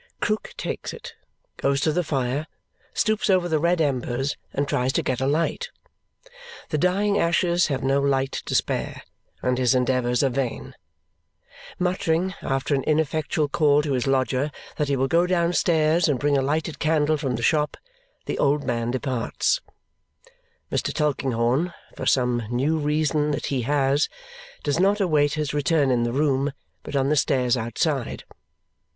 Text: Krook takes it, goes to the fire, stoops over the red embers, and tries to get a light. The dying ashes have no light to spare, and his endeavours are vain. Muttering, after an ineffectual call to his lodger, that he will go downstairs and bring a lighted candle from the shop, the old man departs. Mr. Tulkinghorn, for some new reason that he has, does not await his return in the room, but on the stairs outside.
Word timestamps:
Krook 0.19 0.55
takes 0.57 0.93
it, 0.93 1.13
goes 1.57 1.79
to 1.81 1.91
the 1.91 2.03
fire, 2.03 2.47
stoops 2.91 3.29
over 3.29 3.47
the 3.47 3.59
red 3.59 3.79
embers, 3.79 4.35
and 4.51 4.67
tries 4.67 4.91
to 4.93 5.03
get 5.03 5.21
a 5.21 5.27
light. 5.27 5.69
The 6.69 6.79
dying 6.79 7.19
ashes 7.19 7.67
have 7.67 7.83
no 7.83 8.01
light 8.01 8.31
to 8.31 8.55
spare, 8.55 9.03
and 9.43 9.59
his 9.59 9.75
endeavours 9.75 10.23
are 10.23 10.29
vain. 10.31 10.73
Muttering, 11.77 12.33
after 12.41 12.73
an 12.73 12.83
ineffectual 12.85 13.47
call 13.47 13.83
to 13.83 13.93
his 13.93 14.07
lodger, 14.07 14.49
that 14.77 14.87
he 14.87 14.95
will 14.95 15.07
go 15.07 15.27
downstairs 15.27 16.07
and 16.09 16.19
bring 16.19 16.35
a 16.35 16.41
lighted 16.41 16.79
candle 16.79 17.15
from 17.17 17.35
the 17.35 17.43
shop, 17.43 17.77
the 18.25 18.39
old 18.39 18.63
man 18.63 18.89
departs. 18.89 19.61
Mr. 20.71 20.91
Tulkinghorn, 20.91 21.75
for 21.95 22.07
some 22.07 22.41
new 22.49 22.79
reason 22.79 23.29
that 23.29 23.45
he 23.53 23.61
has, 23.69 24.09
does 24.63 24.79
not 24.79 24.99
await 24.99 25.33
his 25.33 25.53
return 25.53 25.91
in 25.91 26.01
the 26.01 26.11
room, 26.11 26.53
but 26.81 26.95
on 26.95 27.09
the 27.09 27.15
stairs 27.15 27.55
outside. 27.55 28.23